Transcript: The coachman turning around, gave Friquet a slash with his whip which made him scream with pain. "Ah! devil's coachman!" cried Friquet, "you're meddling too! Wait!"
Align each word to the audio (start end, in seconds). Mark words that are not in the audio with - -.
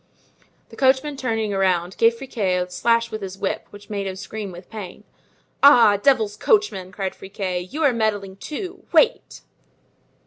The 0.69 0.75
coachman 0.75 1.15
turning 1.15 1.53
around, 1.53 1.95
gave 1.95 2.15
Friquet 2.17 2.57
a 2.57 2.67
slash 2.71 3.11
with 3.11 3.21
his 3.21 3.37
whip 3.37 3.67
which 3.69 3.87
made 3.87 4.07
him 4.07 4.15
scream 4.15 4.51
with 4.51 4.67
pain. 4.67 5.03
"Ah! 5.61 5.95
devil's 5.97 6.35
coachman!" 6.35 6.91
cried 6.91 7.13
Friquet, 7.13 7.71
"you're 7.71 7.93
meddling 7.93 8.37
too! 8.37 8.83
Wait!" 8.91 9.41